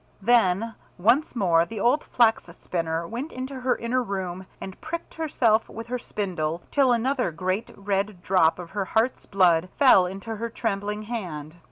Then 0.23 0.73
once 0.97 1.35
more 1.35 1.63
the 1.63 1.79
old 1.79 2.03
Flax 2.03 2.49
spinner 2.59 3.07
went 3.07 3.31
into 3.31 3.59
her 3.59 3.75
inner 3.77 4.01
room, 4.01 4.47
and 4.59 4.81
pricked 4.81 5.13
herself 5.13 5.69
with 5.69 5.85
her 5.89 5.99
spindle 5.99 6.63
till 6.71 6.91
another 6.91 7.29
great 7.29 7.69
red 7.77 8.23
drop 8.23 8.57
of 8.57 8.71
her 8.71 8.85
heart's 8.85 9.27
blood 9.27 9.69
fell 9.77 10.07
into 10.07 10.37
her 10.37 10.49
trembling 10.49 11.03
hand. 11.03 11.57